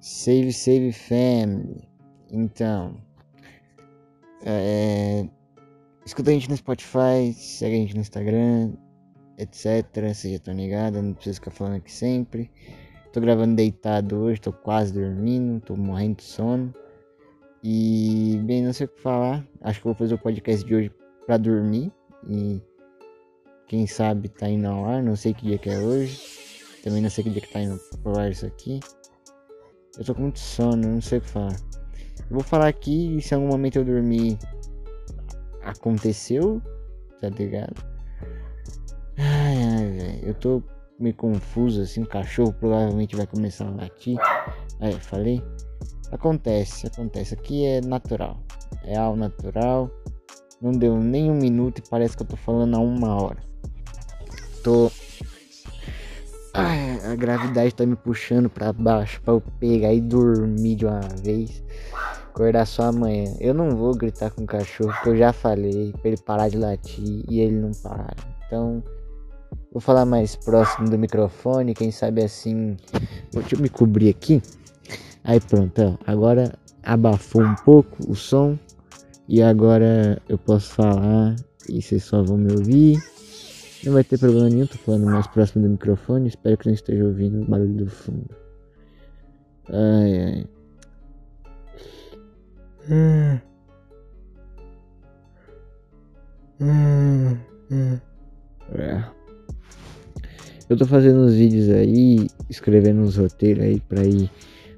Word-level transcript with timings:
Save 0.00 0.52
Save 0.52 0.92
Family. 0.92 1.88
Então, 2.30 2.96
é, 4.44 5.28
escuta 6.04 6.30
a 6.30 6.32
gente 6.32 6.48
no 6.48 6.56
Spotify, 6.56 7.32
segue 7.34 7.76
a 7.76 7.78
gente 7.78 7.94
no 7.94 8.00
Instagram, 8.00 8.72
etc. 9.38 9.84
Vocês 9.94 10.32
já 10.32 10.36
estão 10.36 10.54
ligados, 10.54 11.02
não 11.02 11.14
preciso 11.14 11.36
ficar 11.36 11.50
falando 11.50 11.76
aqui 11.76 11.92
sempre. 11.92 12.50
Tô 13.12 13.20
gravando 13.20 13.56
deitado 13.56 14.16
hoje, 14.16 14.40
tô 14.40 14.52
quase 14.52 14.92
dormindo, 14.92 15.60
tô 15.60 15.76
morrendo 15.76 16.16
de 16.16 16.24
sono. 16.24 16.74
E, 17.62 18.40
bem, 18.44 18.62
não 18.62 18.72
sei 18.72 18.86
o 18.86 18.88
que 18.88 19.00
falar. 19.00 19.46
Acho 19.62 19.80
que 19.80 19.84
vou 19.86 19.94
fazer 19.94 20.14
o 20.14 20.18
podcast 20.18 20.64
de 20.64 20.74
hoje 20.74 20.92
pra 21.26 21.36
dormir. 21.36 21.90
E 22.28 22.60
quem 23.66 23.86
sabe 23.86 24.28
tá 24.28 24.48
indo 24.48 24.68
ao 24.68 24.84
ar, 24.84 25.02
não 25.02 25.16
sei 25.16 25.34
que 25.34 25.46
dia 25.46 25.58
que 25.58 25.70
é 25.70 25.78
hoje. 25.78 26.20
Também 26.84 27.02
não 27.02 27.10
sei 27.10 27.24
que 27.24 27.30
dia 27.30 27.40
que 27.40 27.52
tá 27.52 27.60
indo 27.60 27.80
pro 28.02 28.16
ar 28.16 28.30
isso 28.30 28.46
aqui. 28.46 28.78
Eu 29.98 30.04
tô 30.04 30.14
com 30.14 30.22
muito 30.22 30.38
sono, 30.38 30.76
não 30.76 31.00
sei 31.00 31.18
o 31.18 31.20
que 31.20 31.28
falar. 31.28 31.56
Eu 32.18 32.34
vou 32.34 32.42
falar 32.42 32.68
aqui 32.68 33.20
se 33.20 33.34
algum 33.34 33.48
momento 33.48 33.76
eu 33.76 33.84
dormir 33.84 34.38
aconteceu, 35.62 36.60
tá 37.20 37.28
ligado? 37.28 37.74
Ai, 39.18 39.62
ai, 39.62 39.90
velho. 39.90 40.28
Eu 40.28 40.34
tô 40.34 40.62
meio 40.98 41.14
confuso 41.14 41.82
assim. 41.82 42.02
O 42.02 42.06
cachorro 42.06 42.52
provavelmente 42.52 43.16
vai 43.16 43.26
começar 43.26 43.66
a 43.66 43.70
latir. 43.70 44.18
Aí, 44.80 44.92
falei. 45.00 45.42
Acontece, 46.12 46.86
acontece. 46.86 47.34
Aqui 47.34 47.64
é 47.64 47.80
natural. 47.80 48.42
É 48.84 48.96
algo 48.96 49.18
natural. 49.18 49.90
Não 50.60 50.72
deu 50.72 50.96
nem 50.96 51.30
um 51.30 51.34
minuto 51.34 51.78
e 51.78 51.88
parece 51.88 52.16
que 52.16 52.22
eu 52.22 52.26
tô 52.26 52.36
falando 52.36 52.76
há 52.76 52.80
uma 52.80 53.22
hora. 53.22 53.42
Tô. 54.62 54.90
Ai, 56.54 56.85
a 57.16 57.18
gravidade 57.18 57.74
tá 57.74 57.86
me 57.86 57.96
puxando 57.96 58.50
para 58.50 58.72
baixo 58.74 59.20
para 59.22 59.34
eu 59.34 59.42
pegar 59.58 59.92
e 59.92 60.00
dormir 60.00 60.76
de 60.76 60.84
uma 60.84 61.00
vez. 61.22 61.62
Acordar 62.28 62.66
só 62.66 62.84
amanhã. 62.84 63.34
Eu 63.40 63.54
não 63.54 63.70
vou 63.70 63.94
gritar 63.94 64.30
com 64.30 64.42
o 64.42 64.46
cachorro, 64.46 64.92
porque 64.92 65.08
eu 65.08 65.16
já 65.16 65.32
falei 65.32 65.92
pra 65.92 66.10
ele 66.10 66.20
parar 66.20 66.50
de 66.50 66.58
latir 66.58 67.24
e 67.28 67.40
ele 67.40 67.56
não 67.56 67.70
para. 67.82 68.14
Então, 68.46 68.82
vou 69.72 69.80
falar 69.80 70.04
mais 70.04 70.36
próximo 70.36 70.90
do 70.90 70.98
microfone, 70.98 71.72
quem 71.72 71.90
sabe 71.90 72.22
assim. 72.22 72.76
Deixa 73.32 73.54
eu 73.54 73.60
me 73.60 73.70
cobrir 73.70 74.10
aqui. 74.10 74.42
Aí 75.24 75.40
pronto, 75.40 75.82
ó. 75.82 75.96
agora 76.06 76.52
abafou 76.82 77.42
um 77.42 77.54
pouco 77.56 77.96
o 78.10 78.14
som. 78.14 78.58
E 79.26 79.42
agora 79.42 80.20
eu 80.28 80.36
posso 80.36 80.74
falar 80.74 81.34
e 81.68 81.80
vocês 81.80 82.04
só 82.04 82.22
vão 82.22 82.36
me 82.36 82.52
ouvir. 82.52 82.98
Não 83.84 83.92
vai 83.92 84.02
ter 84.02 84.18
problema 84.18 84.48
nenhum, 84.48 84.66
tô 84.66 84.78
falando 84.78 85.04
mais 85.06 85.26
próximo 85.26 85.62
do 85.62 85.70
microfone. 85.70 86.28
Espero 86.28 86.56
que 86.56 86.66
não 86.66 86.74
esteja 86.74 87.04
ouvindo 87.04 87.42
o 87.42 87.44
barulho 87.44 87.74
do 87.74 87.86
fundo. 87.86 88.30
Ai 89.68 90.22
ai. 90.22 90.46
Hum. 92.88 93.40
Hum, 96.60 97.36
hum. 97.70 98.00
É. 98.74 99.04
Eu 100.68 100.76
tô 100.76 100.86
fazendo 100.86 101.20
uns 101.20 101.34
vídeos 101.34 101.68
aí, 101.68 102.26
escrevendo 102.50 103.02
uns 103.02 103.16
roteiros 103.16 103.62
aí 103.62 103.80
pra 103.80 104.04
ir 104.04 104.30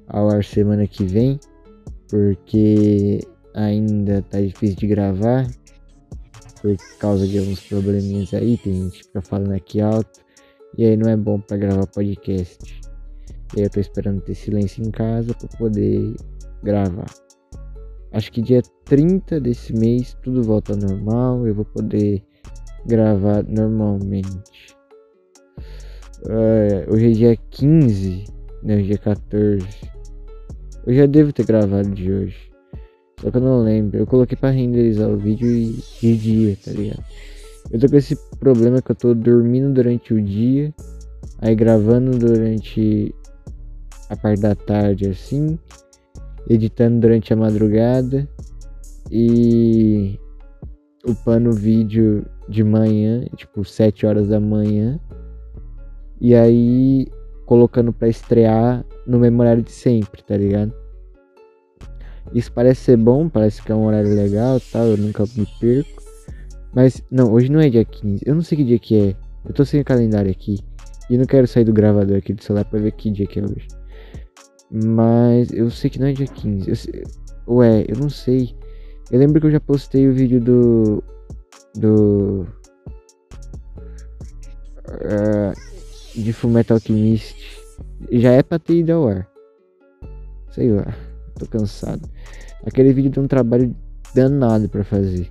ao 0.07 0.29
ar 0.29 0.45
semana 0.45 0.87
que 0.87 1.05
vem, 1.05 1.39
porque 2.09 3.21
ainda 3.55 4.23
tá 4.23 4.41
difícil 4.41 4.77
de 4.77 4.87
gravar 4.87 5.47
por 6.61 6.77
causa 6.99 7.27
de 7.27 7.39
alguns 7.39 7.61
probleminhas 7.61 8.35
aí, 8.35 8.57
tem 8.57 8.75
gente 8.75 8.99
que 8.99 9.05
fica 9.05 9.23
falando 9.23 9.53
aqui 9.53 9.81
alto 9.81 10.21
e 10.77 10.85
aí 10.85 10.97
não 10.97 11.11
é 11.11 11.17
bom 11.17 11.41
para 11.41 11.57
gravar 11.57 11.87
podcast. 11.87 12.81
E 13.57 13.61
aí 13.61 13.67
eu 13.67 13.71
tô 13.71 13.81
esperando 13.81 14.21
ter 14.21 14.35
silêncio 14.35 14.85
em 14.85 14.91
casa 14.91 15.35
para 15.35 15.49
poder 15.57 16.15
gravar. 16.63 17.07
Acho 18.13 18.33
que 18.33 18.43
dia 18.43 18.63
30 18.85 19.41
desse 19.41 19.73
mês 19.73 20.17
tudo 20.23 20.43
volta 20.43 20.73
ao 20.73 20.79
normal, 20.79 21.47
eu 21.47 21.55
vou 21.55 21.65
poder 21.65 22.23
gravar 22.87 23.43
normalmente. 23.45 24.77
Uh, 26.25 26.93
hoje 26.93 27.07
é 27.07 27.13
dia 27.13 27.37
15, 27.51 28.25
né? 28.63 28.77
Hoje 28.77 28.85
é 28.85 28.87
dia 28.87 28.99
14. 28.99 29.67
Eu 30.87 30.95
já 30.95 31.07
devo 31.07 31.33
ter 31.33 31.45
gravado 31.45 31.91
de 31.91 32.11
hoje. 32.11 32.48
Só 33.21 33.31
que 33.31 33.37
eu 33.37 33.41
não 33.41 33.63
lembro. 33.63 33.99
Eu 33.99 34.07
coloquei 34.07 34.37
pra 34.37 34.51
renderizar 34.51 35.09
o 35.09 35.17
vídeo 35.17 35.49
de 36.01 36.17
dia, 36.17 36.57
tá 36.65 36.71
ligado? 36.71 37.05
Eu 37.71 37.79
tô 37.79 37.89
com 37.89 37.97
esse 37.97 38.17
problema 38.39 38.81
que 38.81 38.91
eu 38.91 38.97
tô 38.97 39.15
dormindo 39.15 39.73
durante 39.73 40.15
o 40.15 40.23
dia, 40.23 40.73
aí 41.39 41.55
gravando 41.55 42.17
durante 42.19 43.15
a 44.09 44.17
parte 44.17 44.41
da 44.41 44.55
tarde 44.55 45.07
assim 45.07 45.59
editando 46.49 47.01
durante 47.01 47.33
a 47.33 47.37
madrugada 47.37 48.27
e 49.11 50.19
upando 51.07 51.51
o 51.51 51.53
vídeo 51.53 52.25
de 52.49 52.65
manhã, 52.65 53.27
tipo 53.37 53.65
7 53.65 54.07
horas 54.07 54.29
da 54.29 54.41
manhã, 54.41 54.99
e 56.21 56.35
aí 56.35 57.07
colocando 57.45 57.93
para 57.93 58.09
estrear 58.09 58.85
no 59.07 59.19
horário 59.41 59.63
de 59.63 59.71
sempre, 59.71 60.23
tá 60.23 60.37
ligado? 60.37 60.73
Isso 62.35 62.53
parece 62.53 62.83
ser 62.83 62.97
bom, 62.97 63.29
parece 63.29 63.63
que 63.63 63.73
é 63.73 63.75
um 63.75 63.87
horário 63.87 64.15
legal 64.15 64.61
tal, 64.73 64.87
eu 64.87 64.97
nunca 64.97 65.25
me 65.37 65.47
perco. 65.61 66.03
Mas 66.75 67.03
não, 67.11 67.33
hoje 67.33 67.51
não 67.51 67.61
é 67.61 67.69
dia 67.69 67.85
15, 67.85 68.23
eu 68.27 68.35
não 68.35 68.43
sei 68.43 68.59
que 68.59 68.65
dia 68.65 68.79
que 68.79 68.97
é. 68.97 69.17
Eu 69.45 69.55
tô 69.55 69.65
sem 69.65 69.81
o 69.81 69.85
calendário 69.85 70.31
aqui. 70.31 70.59
E 71.09 71.17
não 71.17 71.25
quero 71.25 71.47
sair 71.47 71.65
do 71.65 71.73
gravador 71.73 72.19
aqui 72.19 72.35
do 72.35 72.43
celular 72.43 72.65
pra 72.67 72.79
ver 72.79 72.93
que 72.93 73.11
dia 73.11 73.27
que 73.27 73.41
é 73.41 73.43
hoje. 73.43 73.67
Mas 74.71 75.51
eu 75.53 75.71
sei 75.71 75.89
que 75.89 75.99
não 75.99 76.09
é 76.09 76.13
dia 76.13 76.27
15. 76.27 76.69
Eu 76.69 76.77
sei, 76.77 77.03
ué, 77.47 77.85
eu 77.89 77.97
não 77.97 78.11
sei. 78.11 78.55
Eu 79.11 79.19
lembro 79.19 79.41
que 79.41 79.47
eu 79.47 79.51
já 79.51 79.61
postei 79.61 80.07
o 80.07 80.13
vídeo 80.13 80.41
do. 80.41 81.03
Do. 81.75 82.47
Uh, 84.89 85.55
de 86.15 86.33
Fullmetal 86.33 86.77
Alchemist. 86.77 87.37
Já 88.13 88.33
é 88.33 88.43
pra 88.43 88.59
ter 88.59 88.75
ido 88.75 88.93
ao 88.93 89.09
ar. 89.09 89.29
Sei 90.51 90.71
lá. 90.71 91.08
Tô 91.39 91.47
cansado. 91.47 92.09
Aquele 92.65 92.93
vídeo 92.93 93.11
tem 93.11 93.23
um 93.23 93.29
trabalho 93.29 93.75
danado 94.15 94.69
pra 94.69 94.85
fazer. 94.85 95.31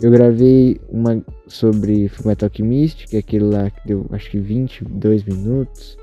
Eu 0.00 0.10
gravei 0.10 0.80
uma 0.88 1.24
sobre 1.46 2.08
Fullmetal 2.08 2.48
Alchemist, 2.48 3.06
que 3.08 3.16
é 3.16 3.18
aquele 3.18 3.44
lá 3.44 3.70
que 3.70 3.88
deu 3.88 4.06
acho 4.10 4.30
que 4.30 4.38
22 4.38 5.24
minutos. 5.24 5.96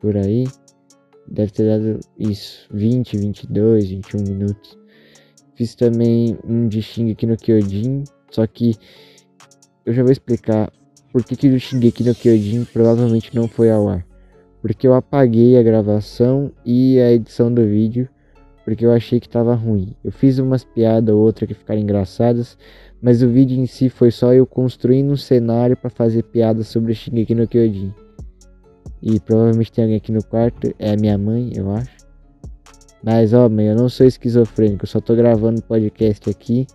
Por 0.00 0.16
aí. 0.16 0.44
Deve 1.26 1.50
ter 1.52 1.66
dado 1.66 2.00
isso, 2.18 2.68
20, 2.72 3.16
22, 3.16 3.88
21 3.88 4.22
minutos. 4.22 4.78
Fiz 5.54 5.74
também 5.74 6.36
um 6.44 6.68
de 6.68 6.82
Shingeki 6.82 7.26
no 7.26 7.36
Kyojin, 7.36 8.04
só 8.30 8.46
que 8.46 8.74
eu 9.86 9.92
já 9.94 10.02
vou 10.02 10.12
explicar 10.12 10.70
por 11.12 11.24
que, 11.24 11.36
que 11.36 11.48
o 11.48 11.60
Shingeki 11.60 12.04
no 12.04 12.14
Kyojin 12.14 12.64
provavelmente 12.64 13.34
não 13.34 13.46
foi 13.48 13.70
ao 13.70 13.88
ar. 13.88 14.04
Porque 14.60 14.86
eu 14.86 14.94
apaguei 14.94 15.56
a 15.56 15.62
gravação 15.62 16.50
e 16.64 16.98
a 16.98 17.12
edição 17.12 17.52
do 17.52 17.64
vídeo, 17.64 18.08
porque 18.64 18.84
eu 18.84 18.92
achei 18.92 19.20
que 19.20 19.26
estava 19.26 19.54
ruim. 19.54 19.94
Eu 20.02 20.10
fiz 20.10 20.38
umas 20.38 20.64
piadas 20.64 21.14
ou 21.14 21.20
outra 21.20 21.46
que 21.46 21.54
ficaram 21.54 21.80
engraçadas, 21.80 22.56
mas 23.00 23.22
o 23.22 23.28
vídeo 23.28 23.58
em 23.58 23.66
si 23.66 23.88
foi 23.88 24.10
só 24.10 24.32
eu 24.32 24.46
construindo 24.46 25.12
um 25.12 25.16
cenário 25.16 25.76
para 25.76 25.90
fazer 25.90 26.22
piadas 26.24 26.68
sobre 26.68 26.94
Shingeki 26.94 27.34
no 27.34 27.46
Kyojin. 27.46 27.92
E 29.02 29.20
provavelmente 29.20 29.70
tem 29.70 29.84
alguém 29.84 29.98
aqui 29.98 30.10
no 30.10 30.24
quarto. 30.24 30.74
É 30.78 30.92
a 30.92 30.96
minha 30.96 31.18
mãe, 31.18 31.52
eu 31.54 31.70
acho. 31.70 31.94
Mas, 33.02 33.34
ó, 33.34 33.46
mãe, 33.50 33.66
eu 33.66 33.76
não 33.76 33.90
sou 33.90 34.06
esquizofrênico. 34.06 34.84
Eu 34.84 34.88
só 34.88 34.98
tô 34.98 35.14
gravando 35.14 35.60
podcast 35.60 36.30
aqui. 36.30 36.66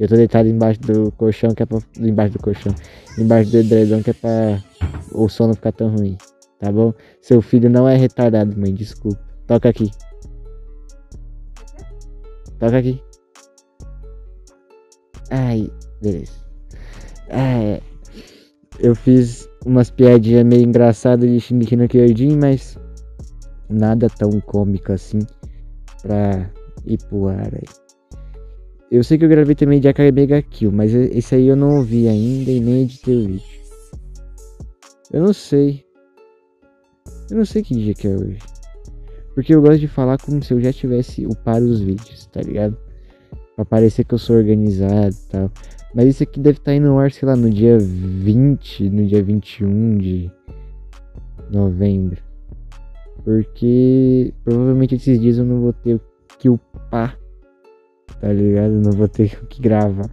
Eu 0.00 0.08
tô 0.08 0.16
deitado 0.16 0.48
embaixo 0.48 0.80
do 0.80 1.12
colchão, 1.12 1.50
que 1.50 1.62
é 1.62 1.66
pra. 1.66 1.78
Embaixo 1.98 2.32
do 2.32 2.38
colchão. 2.38 2.74
Embaixo 3.18 3.50
do 3.50 3.58
edredom, 3.58 4.02
que 4.02 4.10
é 4.10 4.14
pra 4.14 4.64
o 5.12 5.28
som 5.28 5.48
não 5.48 5.54
ficar 5.54 5.72
tão 5.72 5.94
ruim. 5.94 6.16
Tá 6.58 6.72
bom? 6.72 6.94
Seu 7.20 7.42
filho 7.42 7.68
não 7.68 7.86
é 7.86 7.96
retardado, 7.96 8.58
mãe. 8.58 8.72
Desculpa. 8.72 9.20
Toca 9.46 9.68
aqui. 9.68 9.90
Toca 12.64 12.78
aqui. 12.78 12.98
Ai, 15.30 15.70
beleza. 16.00 16.32
É, 17.28 17.82
eu 18.78 18.94
fiz 18.94 19.46
umas 19.66 19.90
piadinhas 19.90 20.46
meio 20.46 20.62
engraçadas 20.62 21.28
de 21.28 21.38
Shingeki 21.40 21.76
no 21.76 21.86
Kyojin, 21.86 22.38
mas 22.38 22.78
nada 23.68 24.08
tão 24.08 24.40
cômico 24.40 24.92
assim 24.94 25.18
pra 26.00 26.50
ir 26.86 26.96
pro 27.10 27.28
ar 27.28 27.52
aí. 27.54 27.68
Eu 28.90 29.04
sei 29.04 29.18
que 29.18 29.26
eu 29.26 29.28
gravei 29.28 29.54
também 29.54 29.78
de 29.78 29.88
Akai 29.88 30.10
Mega 30.10 30.40
Kill, 30.40 30.72
mas 30.72 30.94
esse 30.94 31.34
aí 31.34 31.46
eu 31.46 31.56
não 31.56 31.76
ouvi 31.76 32.08
ainda 32.08 32.50
e 32.50 32.60
nem 32.60 32.84
editei 32.84 33.14
o 33.14 33.26
vídeo. 33.26 33.60
Eu 35.12 35.22
não 35.22 35.34
sei. 35.34 35.84
Eu 37.30 37.36
não 37.36 37.44
sei 37.44 37.62
que 37.62 37.74
dia 37.74 37.92
que 37.92 38.08
é 38.08 38.16
hoje. 38.16 38.53
Porque 39.34 39.54
eu 39.54 39.60
gosto 39.60 39.80
de 39.80 39.88
falar 39.88 40.18
como 40.18 40.42
se 40.42 40.52
eu 40.54 40.60
já 40.60 40.72
tivesse 40.72 41.26
upado 41.26 41.64
os 41.64 41.80
vídeos, 41.80 42.26
tá 42.26 42.40
ligado? 42.40 42.76
Pra 43.56 43.64
parecer 43.64 44.04
que 44.04 44.14
eu 44.14 44.18
sou 44.18 44.36
organizado 44.36 45.14
e 45.14 45.30
tal. 45.30 45.50
Mas 45.94 46.08
isso 46.08 46.22
aqui 46.22 46.40
deve 46.40 46.58
estar 46.58 46.72
tá 46.72 46.74
indo 46.74 46.88
no 46.88 46.98
ar, 46.98 47.10
sei 47.10 47.26
lá, 47.26 47.36
no 47.36 47.50
dia 47.50 47.78
20, 47.78 48.90
no 48.90 49.06
dia 49.06 49.22
21 49.22 49.98
de 49.98 50.30
novembro. 51.50 52.22
Porque 53.24 54.32
provavelmente 54.44 54.96
esses 54.96 55.20
dias 55.20 55.38
eu 55.38 55.44
não 55.44 55.60
vou 55.60 55.72
ter 55.72 56.00
que 56.38 56.48
upar, 56.48 57.18
tá 58.20 58.32
ligado? 58.32 58.72
Eu 58.74 58.80
não 58.80 58.92
vou 58.92 59.08
ter 59.08 59.36
que 59.46 59.62
gravar. 59.62 60.10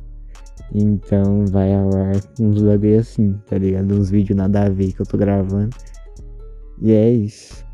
Então 0.73 1.45
vai 1.47 1.73
ao 1.73 1.93
ar 1.93 2.15
uns 2.39 2.61
bagulho 2.61 2.99
assim, 2.99 3.33
tá 3.45 3.57
ligado? 3.57 3.93
Uns 3.93 4.09
vídeos 4.09 4.37
nada 4.37 4.63
a 4.63 4.69
ver 4.69 4.93
que 4.93 5.01
eu 5.01 5.05
tô 5.05 5.17
gravando. 5.17 5.75
E 6.81 6.91
é 6.93 7.11
isso. 7.11 7.65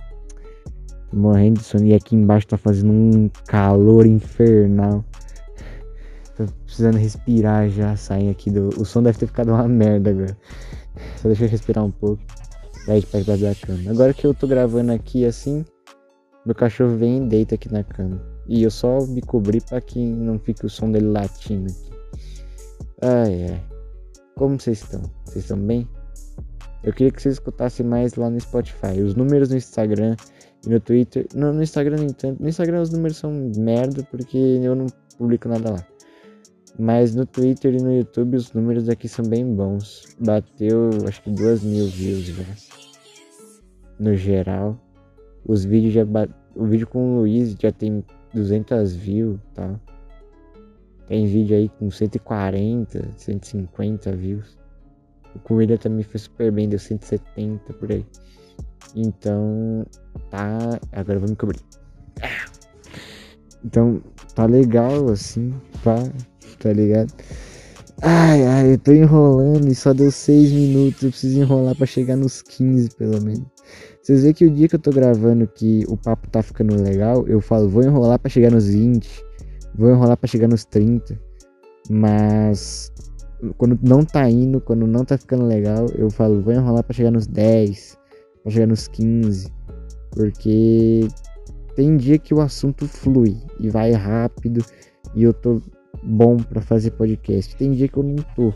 Morrendo 1.14 1.60
de 1.60 1.66
sono. 1.66 1.86
E 1.86 1.94
aqui 1.94 2.16
embaixo 2.16 2.48
tá 2.48 2.58
fazendo 2.58 2.92
um 2.92 3.30
calor 3.48 4.06
infernal. 4.06 5.04
Tô 6.36 6.46
precisando 6.66 6.98
respirar 6.98 7.70
já, 7.70 7.96
sair 7.96 8.30
aqui 8.30 8.52
do. 8.52 8.70
O 8.80 8.86
som 8.86 9.02
deve 9.02 9.18
ter 9.18 9.28
ficado 9.28 9.50
uma 9.50 9.68
merda 9.68 10.12
agora. 10.12 10.38
Só 11.18 11.28
deixa 11.28 11.46
eu 11.46 11.50
respirar 11.50 11.84
um 11.84 11.92
pouco. 11.92 12.22
Aí 12.88 13.02
pra 13.02 13.20
debaixo 13.20 13.44
da 13.44 13.56
cama. 13.56 13.92
Agora 13.92 14.14
que 14.14 14.26
eu 14.26 14.34
tô 14.34 14.48
gravando 14.48 14.92
aqui 14.92 15.26
assim, 15.26 15.66
meu 16.46 16.56
cachorro 16.56 16.96
vem 16.96 17.26
e 17.26 17.28
deita 17.28 17.56
aqui 17.56 17.72
na 17.72 17.84
cama. 17.84 18.22
E 18.48 18.64
eu 18.64 18.72
só 18.72 19.06
me 19.06 19.22
cobri 19.22 19.60
para 19.60 19.82
que 19.82 20.00
não 20.00 20.40
fique 20.40 20.66
o 20.66 20.70
som 20.70 20.92
dele 20.92 21.08
latindo 21.08 21.70
aqui. 21.70 21.92
Ai 23.02 23.52
ai. 23.52 23.64
Como 24.36 24.60
vocês 24.60 24.82
estão? 24.82 25.02
Vocês 25.26 25.44
estão 25.44 25.58
bem? 25.58 25.88
Eu 26.84 26.94
queria 26.94 27.12
que 27.12 27.22
vocês 27.22 27.36
escutassem 27.36 27.86
mais 27.86 28.16
lá 28.16 28.30
no 28.30 28.40
Spotify. 28.40 29.02
Os 29.04 29.16
números 29.16 29.50
no 29.50 29.58
Instagram 29.58 30.16
e 30.66 30.70
no 30.70 30.80
Twitter. 30.80 31.28
No, 31.34 31.54
no 31.54 31.62
Instagram 31.62 31.98
nem 31.98 32.10
tanto. 32.10 32.42
No 32.42 32.50
Instagram 32.50 32.82
os 32.82 32.92
números 32.92 33.18
são 33.18 33.32
merda 33.58 34.04
porque 34.10 34.38
eu 34.38 34.76
não 34.76 34.88
publico 35.18 35.48
nada 35.48 35.72
lá. 35.72 35.88
Mas 36.80 37.16
no 37.16 37.26
Twitter 37.26 37.74
e 37.74 37.82
no 37.82 37.92
YouTube 37.92 38.38
os 38.38 38.54
números 38.54 38.88
aqui 38.90 39.08
são 39.08 39.26
bem 39.26 39.46
bons. 39.56 40.16
Bateu 40.20 40.90
acho 41.08 41.22
que 41.24 41.32
duas 41.32 41.64
mil 41.64 41.88
views 41.88 42.26
já. 42.26 42.44
No 44.00 44.16
geral. 44.16 44.80
Os 45.46 45.64
vídeos 45.64 45.94
já 45.94 46.06
bat... 46.06 46.32
O 46.56 46.66
vídeo 46.66 46.88
com 46.88 47.16
o 47.16 47.20
Luiz 47.20 47.56
já 47.60 47.72
tem 47.72 48.04
200 48.34 48.94
views 48.96 49.40
tá? 49.54 49.80
Tem 51.08 51.26
vídeo 51.26 51.56
aí 51.56 51.70
com 51.70 51.90
140, 51.90 53.14
150 53.16 54.12
views. 54.12 54.58
O 55.50 55.54
William 55.54 55.78
também 55.78 56.04
foi 56.04 56.20
super 56.20 56.52
bem, 56.52 56.68
deu 56.68 56.80
170 56.80 57.74
por 57.74 57.92
aí. 57.92 58.06
Então, 58.96 59.86
tá. 60.30 60.80
Agora 60.92 61.20
vamos 61.20 61.38
cobrir. 61.38 61.60
Então, 63.64 64.02
tá 64.34 64.46
legal 64.46 65.10
assim, 65.10 65.54
pá 65.84 65.96
tá 66.60 66.74
ligado? 66.74 67.12
Ai, 68.02 68.46
ai, 68.46 68.74
eu 68.74 68.78
tô 68.78 68.92
enrolando 68.92 69.68
e 69.68 69.76
só 69.76 69.94
deu 69.94 70.12
6 70.12 70.52
minutos. 70.52 71.02
Eu 71.02 71.10
preciso 71.10 71.40
enrolar 71.40 71.76
para 71.76 71.86
chegar 71.86 72.16
nos 72.16 72.42
15, 72.42 72.90
pelo 72.92 73.22
menos. 73.22 73.46
Vocês 74.02 74.22
veem 74.22 74.34
que 74.34 74.46
o 74.46 74.52
dia 74.52 74.68
que 74.68 74.76
eu 74.76 74.80
tô 74.80 74.92
gravando 74.92 75.48
que 75.48 75.84
o 75.88 75.98
papo 75.98 76.30
tá 76.30 76.42
ficando 76.42 76.82
legal, 76.82 77.28
eu 77.28 77.42
falo, 77.42 77.68
vou 77.68 77.84
enrolar 77.84 78.20
para 78.20 78.30
chegar 78.30 78.52
nos 78.52 78.68
20, 78.68 79.10
vou 79.76 79.90
enrolar 79.90 80.16
para 80.16 80.28
chegar 80.28 80.48
nos 80.48 80.64
30. 80.64 81.20
Mas 81.90 82.92
quando 83.58 83.78
não 83.82 84.06
tá 84.06 84.30
indo, 84.30 84.62
quando 84.62 84.88
não 84.88 85.04
tá 85.04 85.18
ficando 85.18 85.46
legal, 85.46 85.88
eu 85.96 86.10
falo, 86.10 86.42
vou 86.42 86.54
enrolar 86.54 86.84
para 86.84 86.96
chegar 86.96 87.12
nos 87.12 87.28
10, 87.28 87.98
para 88.44 88.52
chegar 88.52 88.68
nos 88.68 88.88
15. 88.88 89.52
Porque 90.18 91.08
tem 91.76 91.96
dia 91.96 92.18
que 92.18 92.34
o 92.34 92.42
assunto 92.42 92.88
flui 92.88 93.38
e 93.60 93.70
vai 93.70 93.92
rápido 93.92 94.66
e 95.14 95.22
eu 95.22 95.32
tô 95.32 95.62
bom 96.02 96.38
para 96.38 96.60
fazer 96.60 96.90
podcast. 96.92 97.56
Tem 97.56 97.72
dia 97.72 97.88
que 97.88 97.98
eu 97.98 98.04
não 98.04 98.16
tô. 98.36 98.52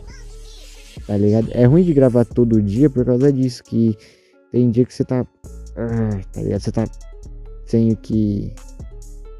Tá 1.06 1.16
ligado? 1.16 1.48
É 1.52 1.64
ruim 1.64 1.84
de 1.84 1.94
gravar 1.94 2.24
todo 2.24 2.60
dia 2.60 2.90
por 2.90 3.04
causa 3.04 3.32
disso. 3.32 3.62
Que 3.62 3.96
tem 4.50 4.70
dia 4.72 4.84
que 4.84 4.92
você 4.92 5.04
tá. 5.04 5.24
Ah, 5.76 6.20
tá 6.32 6.42
ligado? 6.42 6.60
Você 6.60 6.72
tá 6.72 6.84
sem 7.64 7.92
o 7.92 7.96
que. 7.96 8.52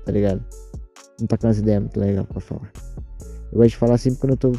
Tá 0.06 0.12
ligado? 0.12 0.44
Não 1.20 1.26
tá 1.26 1.36
com 1.36 1.48
as 1.48 1.58
ideias 1.58 1.82
muito 1.82 1.98
legais 1.98 2.26
pra 2.26 2.40
falar. 2.40 2.72
Eu 3.50 3.58
gosto 3.58 3.70
de 3.70 3.76
falar 3.76 3.98
sempre 3.98 4.20
quando 4.20 4.32
eu 4.32 4.36
tô. 4.36 4.52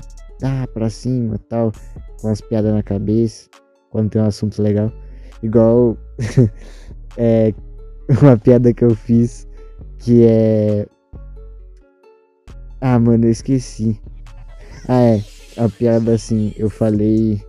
Ah, 0.44 0.68
pra 0.74 0.90
cima 0.90 1.40
tal. 1.48 1.72
Com 2.20 2.28
as 2.28 2.42
piadas 2.42 2.74
na 2.74 2.84
cabeça. 2.84 3.50
Quando 3.90 4.10
tem 4.10 4.22
um 4.22 4.26
assunto 4.26 4.62
legal. 4.62 4.92
Igual. 5.42 5.98
é. 7.18 7.54
Uma 8.22 8.38
piada 8.38 8.74
que 8.74 8.84
eu 8.84 8.96
fiz. 8.96 9.48
Que 9.98 10.26
é 10.26 10.86
ah, 12.86 13.00
mano, 13.00 13.28
eu 13.28 13.32
esqueci. 13.32 13.98
Ah, 14.90 15.00
é. 15.00 15.24
A 15.56 15.70
piada 15.70 16.16
assim, 16.16 16.54
eu 16.58 16.70
falei. 16.70 17.42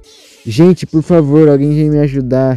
Gente, 0.46 0.87
por 0.87 1.02
favor, 1.02 1.49
alguém 1.49 1.75
vem 1.75 1.90
me 1.90 1.99
ajudar. 1.99 2.56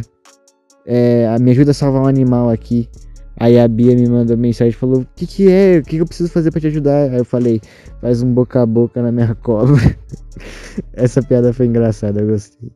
É, 0.86 1.26
me 1.40 1.50
ajuda 1.50 1.72
a 1.72 1.74
salvar 1.74 2.02
um 2.02 2.06
animal 2.06 2.48
aqui. 2.48 2.88
Aí 3.36 3.58
a 3.58 3.66
Bia 3.66 3.96
me 3.96 4.08
mandou 4.08 4.36
mensagem 4.36 4.70
falou: 4.70 5.00
O 5.00 5.06
que, 5.16 5.26
que 5.26 5.50
é? 5.50 5.78
O 5.78 5.82
que, 5.82 5.96
que 5.96 6.02
eu 6.02 6.06
preciso 6.06 6.30
fazer 6.30 6.52
para 6.52 6.60
te 6.60 6.68
ajudar? 6.68 7.10
Aí 7.10 7.18
eu 7.18 7.24
falei: 7.24 7.60
Faz 8.00 8.22
um 8.22 8.32
boca 8.32 8.62
a 8.62 8.66
boca 8.66 9.02
na 9.02 9.10
minha 9.10 9.34
cobra. 9.42 9.98
Essa 10.92 11.20
piada 11.20 11.52
foi 11.52 11.66
engraçada, 11.66 12.20
eu 12.20 12.28
gostei. 12.28 12.70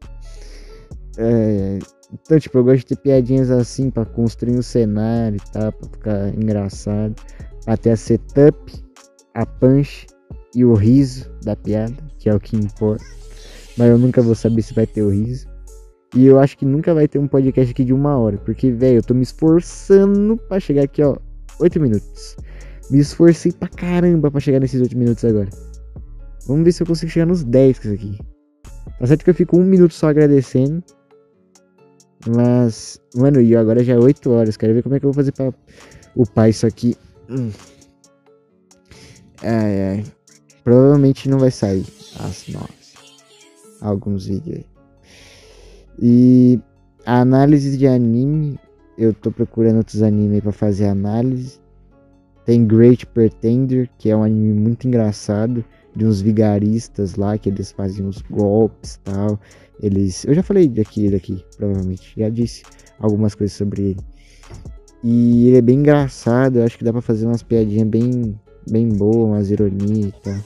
É, 1.16 1.78
então, 2.12 2.38
tipo, 2.38 2.58
eu 2.58 2.64
gosto 2.64 2.78
de 2.78 2.86
ter 2.86 2.96
piadinhas 2.96 3.50
assim 3.50 3.90
para 3.90 4.04
construir 4.04 4.58
um 4.58 4.62
cenário 4.62 5.36
e 5.36 5.52
tal, 5.52 5.72
pra 5.72 5.88
ficar 5.88 6.28
engraçado. 6.34 7.14
Até 7.66 7.92
a 7.92 7.96
setup 7.96 8.56
a 9.34 9.46
punch 9.46 10.06
e 10.54 10.64
o 10.64 10.74
riso 10.74 11.30
da 11.42 11.56
piada, 11.56 11.96
que 12.18 12.28
é 12.28 12.34
o 12.34 12.40
que 12.40 12.56
importa. 12.56 13.04
Mas 13.76 13.88
eu 13.88 13.98
nunca 13.98 14.20
vou 14.20 14.34
saber 14.34 14.62
se 14.62 14.74
vai 14.74 14.86
ter 14.86 15.02
o 15.02 15.10
riso. 15.10 15.46
E 16.14 16.26
eu 16.26 16.38
acho 16.38 16.58
que 16.58 16.66
nunca 16.66 16.92
vai 16.92 17.08
ter 17.08 17.18
um 17.18 17.26
podcast 17.26 17.72
aqui 17.72 17.84
de 17.84 17.94
uma 17.94 18.18
hora. 18.18 18.36
Porque, 18.36 18.70
velho, 18.70 18.98
eu 18.98 19.02
tô 19.02 19.14
me 19.14 19.22
esforçando 19.22 20.36
pra 20.36 20.60
chegar 20.60 20.82
aqui, 20.82 21.02
ó. 21.02 21.16
Oito 21.60 21.80
minutos. 21.80 22.36
Me 22.90 22.98
esforcei 22.98 23.52
pra 23.52 23.68
caramba 23.68 24.30
pra 24.30 24.40
chegar 24.40 24.60
nesses 24.60 24.80
oito 24.80 24.96
minutos 24.96 25.24
agora. 25.24 25.48
Vamos 26.46 26.64
ver 26.64 26.72
se 26.72 26.82
eu 26.82 26.86
consigo 26.86 27.10
chegar 27.10 27.26
nos 27.26 27.42
10 27.44 27.78
com 27.78 27.88
isso 27.88 27.94
aqui. 27.94 28.18
Tá 28.98 29.06
certo 29.06 29.24
que 29.24 29.30
eu 29.30 29.34
fico 29.34 29.56
um 29.56 29.64
minuto 29.64 29.94
só 29.94 30.08
agradecendo. 30.08 30.82
Mas, 32.26 33.00
mano, 33.14 33.40
e 33.40 33.56
agora 33.56 33.82
já 33.82 33.94
é 33.94 33.98
8 33.98 34.30
horas. 34.30 34.56
Quero 34.56 34.74
ver 34.74 34.82
como 34.82 34.94
é 34.94 35.00
que 35.00 35.06
eu 35.06 35.12
vou 35.12 35.14
fazer 35.14 35.32
pra 35.32 35.52
upar 36.14 36.48
isso 36.48 36.66
aqui. 36.66 36.96
Hum. 37.28 37.50
Ai, 39.42 39.82
ai. 39.82 40.04
Provavelmente 40.62 41.28
não 41.28 41.38
vai 41.38 41.50
sair 41.50 41.84
às 42.20 42.46
9. 42.48 42.68
Alguns 43.80 44.26
vídeos 44.26 44.58
aí. 44.58 44.66
E 46.00 46.60
a 47.04 47.20
análise 47.20 47.76
de 47.76 47.86
anime, 47.86 48.58
eu 48.96 49.12
tô 49.12 49.32
procurando 49.32 49.78
outros 49.78 50.02
animes 50.02 50.40
para 50.40 50.52
fazer 50.52 50.86
análise. 50.86 51.60
Tem 52.44 52.66
Great 52.66 53.06
Pretender, 53.06 53.90
que 53.98 54.10
é 54.10 54.16
um 54.16 54.22
anime 54.22 54.52
muito 54.52 54.86
engraçado, 54.86 55.64
de 55.94 56.06
uns 56.06 56.20
vigaristas 56.20 57.16
lá, 57.16 57.36
que 57.36 57.48
eles 57.48 57.72
faziam 57.72 58.08
uns 58.08 58.22
golpes 58.30 58.98
tal. 59.04 59.38
Eles. 59.80 60.24
Eu 60.24 60.34
já 60.34 60.42
falei 60.42 60.68
daqui, 60.68 61.10
daqui, 61.10 61.44
provavelmente. 61.56 62.12
Já 62.16 62.28
disse 62.28 62.62
algumas 62.98 63.34
coisas 63.34 63.56
sobre 63.56 63.82
ele. 63.82 64.00
E 65.02 65.48
ele 65.48 65.56
é 65.56 65.62
bem 65.62 65.78
engraçado, 65.80 66.58
eu 66.58 66.64
acho 66.64 66.78
que 66.78 66.84
dá 66.84 66.92
pra 66.92 67.02
fazer 67.02 67.26
umas 67.26 67.42
piadinhas 67.42 67.88
bem 67.88 68.38
bem 68.70 68.88
boa, 68.88 69.26
umas 69.26 69.50
ironias 69.50 70.08
e 70.08 70.22
tal. 70.22 70.36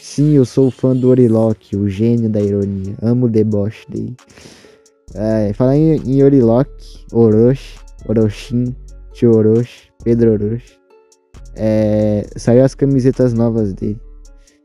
Sim, 0.00 0.34
eu 0.34 0.44
sou 0.44 0.70
fã 0.70 0.94
do 0.94 1.08
Orilock, 1.08 1.74
o 1.74 1.88
gênio 1.88 2.28
da 2.28 2.40
ironia. 2.40 2.94
Amo 3.00 3.26
o 3.26 3.28
deboche 3.28 3.84
dele. 3.90 4.14
É, 5.14 5.52
falar 5.54 5.76
em, 5.76 5.96
em 5.96 6.22
Orilock, 6.22 6.70
Orochi, 7.12 7.78
Orochin, 8.06 8.76
Tio 9.12 9.34
Orochi, 9.34 9.90
Pedro 10.04 10.32
Orochi. 10.32 10.78
É, 11.56 12.26
saiu 12.36 12.64
as 12.64 12.74
camisetas 12.74 13.32
novas 13.32 13.72
dele. 13.72 14.00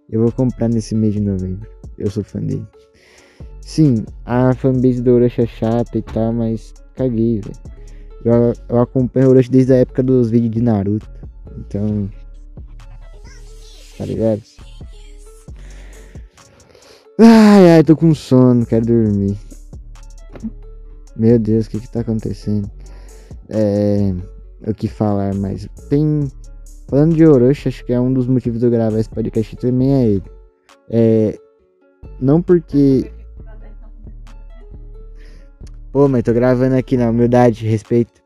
Eu 0.10 0.22
vou 0.22 0.32
comprar 0.32 0.68
nesse 0.68 0.96
mês 0.96 1.14
de 1.14 1.22
novembro. 1.22 1.70
Eu 1.98 2.10
sou 2.10 2.24
fã 2.24 2.40
dele. 2.40 2.66
Sim, 3.62 4.06
a 4.26 4.54
fanbase 4.54 5.02
do 5.02 5.12
Orochi 5.12 5.42
é 5.42 5.48
chata 5.48 5.98
e 5.98 6.02
tal, 6.02 6.34
mas 6.34 6.74
caguei, 6.96 7.40
velho. 7.42 7.56
Eu, 8.26 8.54
eu 8.68 8.82
acompanho 8.82 9.28
o 9.28 9.30
Orochi 9.32 9.52
desde 9.52 9.74
a 9.74 9.78
época 9.78 10.02
dos 10.02 10.30
vídeos 10.30 10.52
de 10.52 10.62
Naruto. 10.62 11.10
Então, 11.58 12.10
tá 13.98 14.06
ligado? 14.06 14.42
Ai, 17.20 17.72
ai, 17.72 17.84
tô 17.84 17.98
com 17.98 18.16
sono, 18.16 18.66
quero 18.66 18.86
dormir. 18.86 19.38
Meu 21.16 21.38
Deus, 21.38 21.66
o 21.66 21.70
que 21.70 21.82
que 21.82 21.92
tá 21.92 22.00
acontecendo? 22.00 22.72
É. 23.50 24.14
O 24.66 24.74
que 24.74 24.88
falar, 24.88 25.36
mas 25.36 25.68
tem. 25.90 26.30
Falando 26.90 27.16
de 27.16 27.24
Orochi, 27.24 27.68
acho 27.68 27.86
que 27.86 27.94
é 27.94 28.00
um 28.00 28.12
dos 28.12 28.26
motivos 28.26 28.60
de 28.60 28.66
eu 28.66 28.72
gravar 28.72 28.98
esse 29.00 29.10
podcast 29.10 29.56
também 29.58 29.94
é 29.94 30.08
ele. 30.08 30.24
É. 30.90 31.38
Não 32.20 32.42
porque. 32.42 33.12
Pô, 35.92 36.08
mas 36.08 36.24
tô 36.24 36.34
gravando 36.34 36.76
aqui 36.76 36.98
na 36.98 37.12
humildade, 37.12 37.68
respeito. 37.68 38.24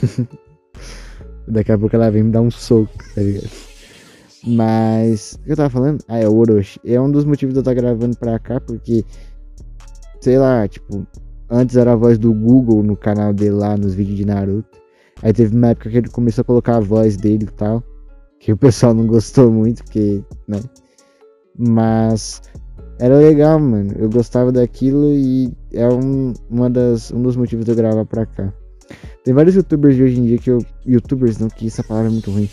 Daqui 1.46 1.72
a 1.72 1.78
pouco 1.78 1.94
ela 1.94 2.10
vem 2.10 2.22
me 2.22 2.32
dar 2.32 2.40
um 2.40 2.50
soco, 2.50 2.90
tá 3.14 3.20
ligado? 3.20 3.50
Mas. 4.46 5.34
O 5.34 5.44
que 5.44 5.52
eu 5.52 5.56
tava 5.56 5.68
falando? 5.68 6.02
Ah, 6.08 6.18
é 6.18 6.26
o 6.26 6.34
Orochi. 6.34 6.80
É 6.82 6.98
um 6.98 7.10
dos 7.10 7.26
motivos 7.26 7.52
de 7.52 7.58
eu 7.58 7.62
estar 7.62 7.74
gravando 7.74 8.16
pra 8.16 8.38
cá, 8.38 8.58
porque. 8.60 9.04
Sei 10.22 10.38
lá, 10.38 10.66
tipo. 10.66 11.06
Antes 11.50 11.76
era 11.76 11.92
a 11.92 11.96
voz 11.96 12.16
do 12.16 12.32
Google 12.32 12.82
no 12.82 12.96
canal 12.96 13.34
dele 13.34 13.56
lá, 13.56 13.76
nos 13.76 13.92
vídeos 13.92 14.16
de 14.16 14.24
Naruto. 14.24 14.80
Aí 15.22 15.34
teve 15.34 15.54
uma 15.54 15.68
época 15.68 15.90
que 15.90 15.98
ele 15.98 16.08
começou 16.08 16.40
a 16.40 16.44
colocar 16.44 16.76
a 16.76 16.80
voz 16.80 17.18
dele 17.18 17.44
e 17.44 17.52
tal. 17.52 17.84
Que 18.40 18.52
o 18.52 18.56
pessoal 18.56 18.94
não 18.94 19.06
gostou 19.06 19.52
muito, 19.52 19.84
porque, 19.84 20.24
né? 20.48 20.60
Mas 21.56 22.40
era 22.98 23.16
legal, 23.18 23.60
mano. 23.60 23.94
Eu 23.98 24.08
gostava 24.08 24.50
daquilo 24.50 25.14
e 25.14 25.52
é 25.72 25.86
um, 25.86 26.32
uma 26.48 26.70
das, 26.70 27.12
um 27.12 27.22
dos 27.22 27.36
motivos 27.36 27.66
de 27.66 27.70
eu 27.70 27.76
gravar 27.76 28.04
pra 28.06 28.24
cá. 28.24 28.52
Tem 29.22 29.34
vários 29.34 29.54
youtubers 29.54 29.94
de 29.94 30.02
hoje 30.02 30.18
em 30.18 30.24
dia 30.24 30.38
que 30.38 30.50
eu. 30.50 30.58
Youtubers 30.86 31.38
não, 31.38 31.48
que 31.48 31.66
essa 31.66 31.84
palavra 31.84 32.08
é 32.08 32.12
muito 32.12 32.30
ruim. 32.30 32.48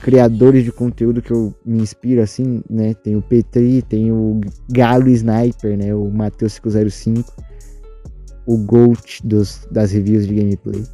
Criadores 0.00 0.64
de 0.64 0.70
conteúdo 0.70 1.20
que 1.20 1.32
eu 1.32 1.52
me 1.64 1.82
inspiro 1.82 2.22
assim, 2.22 2.62
né? 2.70 2.94
Tem 2.94 3.16
o 3.16 3.22
Petri, 3.22 3.82
tem 3.82 4.12
o 4.12 4.40
Galo 4.70 5.08
Sniper, 5.08 5.76
né? 5.76 5.94
O 5.94 6.08
Matheus 6.10 6.58
505. 6.60 7.32
O 8.46 8.56
Gold 8.58 9.20
dos, 9.24 9.66
das 9.70 9.90
reviews 9.90 10.28
de 10.28 10.34
gameplay. 10.34 10.84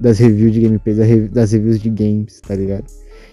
Das 0.00 0.18
reviews 0.18 0.52
de 0.52 0.62
gameplay, 0.62 1.28
das 1.28 1.52
reviews 1.52 1.80
de 1.80 1.90
games, 1.90 2.40
tá 2.40 2.54
ligado? 2.54 2.84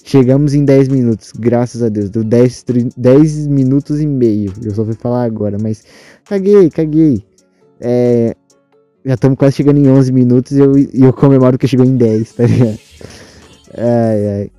Chegamos 0.03 0.53
em 0.53 0.65
10 0.65 0.89
minutos, 0.89 1.31
graças 1.31 1.81
a 1.81 1.87
Deus. 1.87 2.09
Deu 2.09 2.23
10, 2.23 2.65
10 2.97 3.47
minutos 3.47 4.01
e 4.01 4.05
meio. 4.05 4.51
Eu 4.61 4.71
só 4.71 4.83
fui 4.83 4.93
falar 4.95 5.23
agora, 5.23 5.57
mas 5.61 5.83
caguei, 6.25 6.69
caguei. 6.69 7.25
É, 7.79 8.35
já 9.05 9.13
estamos 9.13 9.37
quase 9.37 9.55
chegando 9.55 9.79
em 9.79 9.89
11 9.89 10.11
minutos 10.11 10.51
e 10.51 10.59
eu, 10.59 10.77
eu 10.93 11.13
comemoro 11.13 11.57
que 11.57 11.67
chegou 11.67 11.85
em 11.85 11.95
10, 11.95 12.33
tá 12.33 12.43
ligado? 12.45 12.79
Ai, 13.77 14.27
ai. 14.27 14.51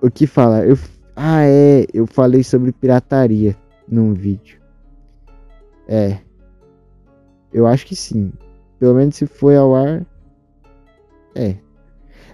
O 0.00 0.10
que 0.10 0.26
falar? 0.26 0.66
Eu, 0.66 0.78
ah, 1.14 1.44
é. 1.44 1.86
Eu 1.92 2.06
falei 2.06 2.42
sobre 2.42 2.72
pirataria 2.72 3.56
num 3.86 4.14
vídeo. 4.14 4.58
É. 5.86 6.18
Eu 7.52 7.66
acho 7.66 7.86
que 7.86 7.94
sim. 7.94 8.32
Pelo 8.78 8.94
menos 8.94 9.16
se 9.16 9.26
foi 9.26 9.56
ao 9.56 9.74
ar. 9.74 10.04
É. 11.34 11.56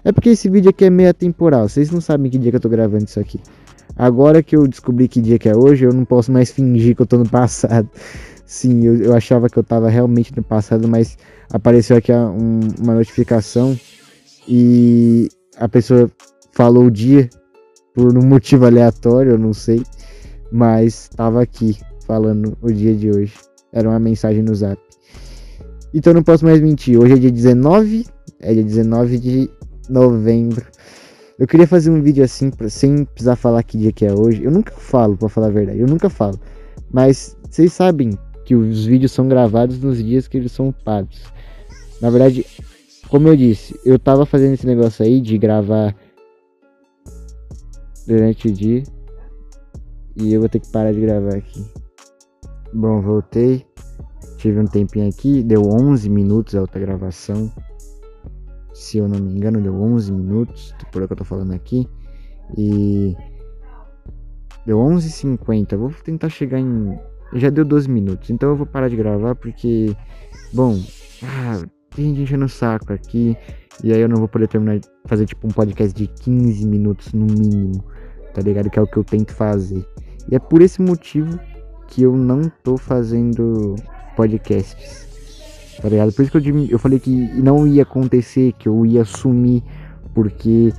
É 0.03 0.11
porque 0.11 0.29
esse 0.29 0.49
vídeo 0.49 0.69
aqui 0.69 0.85
é 0.85 0.89
meio 0.89 1.13
temporal. 1.13 1.67
Vocês 1.67 1.91
não 1.91 2.01
sabem 2.01 2.31
que 2.31 2.37
dia 2.37 2.51
que 2.51 2.57
eu 2.57 2.61
tô 2.61 2.69
gravando 2.69 3.05
isso 3.05 3.19
aqui. 3.19 3.39
Agora 3.95 4.41
que 4.41 4.55
eu 4.55 4.67
descobri 4.67 5.07
que 5.07 5.21
dia 5.21 5.37
que 5.37 5.49
é 5.49 5.55
hoje, 5.55 5.85
eu 5.85 5.93
não 5.93 6.05
posso 6.05 6.31
mais 6.31 6.51
fingir 6.51 6.95
que 6.95 7.01
eu 7.01 7.05
tô 7.05 7.17
no 7.17 7.27
passado. 7.27 7.89
Sim, 8.45 8.85
eu, 8.85 8.95
eu 8.95 9.13
achava 9.13 9.49
que 9.49 9.57
eu 9.57 9.63
tava 9.63 9.89
realmente 9.89 10.35
no 10.35 10.41
passado, 10.41 10.87
mas 10.87 11.17
apareceu 11.51 11.97
aqui 11.97 12.11
um, 12.11 12.61
uma 12.81 12.95
notificação 12.95 13.77
e 14.47 15.29
a 15.57 15.69
pessoa 15.69 16.09
falou 16.53 16.85
o 16.85 16.91
dia 16.91 17.29
por 17.93 18.17
um 18.17 18.23
motivo 18.25 18.65
aleatório, 18.65 19.33
eu 19.33 19.37
não 19.37 19.53
sei, 19.53 19.83
mas 20.51 21.09
tava 21.09 21.43
aqui 21.43 21.77
falando 22.07 22.57
o 22.61 22.71
dia 22.71 22.95
de 22.95 23.11
hoje. 23.11 23.33
Era 23.71 23.87
uma 23.87 23.99
mensagem 23.99 24.41
no 24.41 24.55
zap. 24.55 24.81
Então 25.93 26.13
não 26.13 26.23
posso 26.23 26.43
mais 26.43 26.59
mentir. 26.59 26.99
Hoje 26.99 27.13
é 27.13 27.17
dia 27.17 27.31
19, 27.31 28.05
é 28.39 28.53
dia 28.53 28.63
19 28.63 29.19
de 29.19 29.49
novembro. 29.89 30.65
Eu 31.37 31.47
queria 31.47 31.67
fazer 31.67 31.89
um 31.89 32.01
vídeo 32.01 32.23
assim, 32.23 32.51
pra, 32.51 32.69
sem 32.69 33.05
precisar 33.05 33.35
falar 33.35 33.63
que 33.63 33.77
dia 33.77 33.91
que 33.91 34.05
é 34.05 34.13
hoje. 34.13 34.43
Eu 34.43 34.51
nunca 34.51 34.73
falo, 34.73 35.17
pra 35.17 35.29
falar 35.29 35.47
a 35.47 35.51
verdade, 35.51 35.79
eu 35.79 35.87
nunca 35.87 36.09
falo. 36.09 36.39
Mas 36.91 37.37
vocês 37.49 37.71
sabem 37.73 38.17
que 38.45 38.55
os 38.55 38.85
vídeos 38.85 39.11
são 39.11 39.27
gravados 39.27 39.79
nos 39.79 40.03
dias 40.03 40.27
que 40.27 40.37
eles 40.37 40.51
são 40.51 40.71
pagos. 40.71 41.21
Na 42.01 42.09
verdade, 42.09 42.45
como 43.07 43.27
eu 43.27 43.37
disse, 43.37 43.79
eu 43.85 43.97
tava 43.97 44.25
fazendo 44.25 44.53
esse 44.53 44.67
negócio 44.67 45.05
aí 45.05 45.21
de 45.21 45.37
gravar 45.37 45.95
durante 48.05 48.47
o 48.47 48.51
dia. 48.51 48.83
E 50.17 50.33
eu 50.33 50.41
vou 50.41 50.49
ter 50.49 50.59
que 50.59 50.71
parar 50.71 50.91
de 50.91 50.99
gravar 50.99 51.35
aqui. 51.35 51.65
Bom, 52.73 53.01
voltei. 53.01 53.65
Tive 54.37 54.59
um 54.59 54.65
tempinho 54.65 55.07
aqui, 55.07 55.41
deu 55.43 55.61
11 55.61 56.09
minutos 56.09 56.55
a 56.55 56.61
outra 56.61 56.79
gravação 56.79 57.51
se 58.79 58.97
eu 58.97 59.09
não 59.09 59.19
me 59.19 59.33
engano, 59.33 59.59
deu 59.59 59.75
11 59.75 60.09
minutos, 60.13 60.73
por 60.89 61.05
que 61.05 61.11
eu 61.11 61.17
tô 61.17 61.25
falando 61.25 61.51
aqui. 61.53 61.85
E 62.57 63.13
deu 64.65 64.77
11h50. 64.77 65.75
Vou 65.75 65.91
tentar 65.91 66.29
chegar 66.29 66.59
em. 66.59 66.97
Já 67.33 67.49
deu 67.49 67.65
12 67.65 67.89
minutos, 67.89 68.29
então 68.29 68.49
eu 68.49 68.55
vou 68.55 68.65
parar 68.65 68.87
de 68.87 68.95
gravar 68.95 69.35
porque, 69.35 69.95
bom, 70.53 70.79
ah, 71.21 71.61
tem 71.93 72.05
gente 72.05 72.21
enchendo 72.21 72.45
o 72.45 72.49
saco 72.49 72.93
aqui. 72.93 73.37
E 73.83 73.91
aí 73.91 73.99
eu 73.99 74.07
não 74.07 74.15
vou 74.15 74.29
poder 74.29 74.47
terminar 74.47 74.79
fazer 75.05 75.25
tipo 75.25 75.45
um 75.45 75.51
podcast 75.51 75.93
de 75.93 76.07
15 76.07 76.65
minutos 76.65 77.11
no 77.11 77.25
mínimo, 77.25 77.83
tá 78.33 78.41
ligado? 78.41 78.69
Que 78.69 78.79
é 78.79 78.81
o 78.81 78.87
que 78.87 78.97
eu 78.97 79.03
tento 79.03 79.33
fazer. 79.33 79.85
E 80.31 80.35
é 80.35 80.39
por 80.39 80.61
esse 80.61 80.81
motivo 80.81 81.37
que 81.85 82.01
eu 82.01 82.15
não 82.15 82.49
tô 82.63 82.77
fazendo 82.77 83.75
podcasts 84.15 85.08
tá 85.81 85.89
ligado? 85.89 86.11
Por 86.13 86.21
isso 86.21 86.31
que 86.31 86.49
eu, 86.49 86.65
eu 86.69 86.79
falei 86.79 86.99
que 86.99 87.11
não 87.41 87.67
ia 87.67 87.83
acontecer, 87.83 88.53
que 88.53 88.67
eu 88.67 88.85
ia 88.85 89.05
sumir, 89.05 89.63
porque 90.13 90.73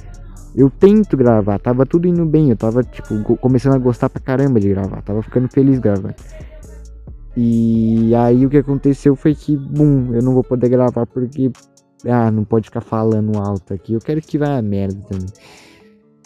eu 0.54 0.70
tento 0.70 1.16
gravar, 1.16 1.58
tava 1.58 1.86
tudo 1.86 2.08
indo 2.08 2.24
bem, 2.26 2.50
eu 2.50 2.56
tava, 2.56 2.82
tipo, 2.82 3.22
começando 3.38 3.74
a 3.74 3.78
gostar 3.78 4.08
pra 4.08 4.20
caramba 4.20 4.60
de 4.60 4.68
gravar, 4.68 5.02
tava 5.02 5.22
ficando 5.22 5.48
feliz 5.48 5.78
gravando. 5.78 6.14
E 7.36 8.14
aí 8.14 8.44
o 8.44 8.50
que 8.50 8.58
aconteceu 8.58 9.14
foi 9.14 9.34
que, 9.34 9.56
bum, 9.56 10.14
eu 10.14 10.22
não 10.22 10.34
vou 10.34 10.42
poder 10.42 10.68
gravar 10.68 11.06
porque, 11.06 11.50
ah, 12.06 12.30
não 12.30 12.44
pode 12.44 12.66
ficar 12.66 12.80
falando 12.80 13.38
alto 13.38 13.72
aqui, 13.72 13.92
eu 13.92 14.00
quero 14.00 14.20
que 14.20 14.36
vá 14.36 14.58
a 14.58 14.62
merda 14.62 15.00
também. 15.08 15.28